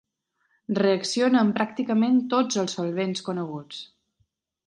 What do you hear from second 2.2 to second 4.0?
tots els solvents coneguts.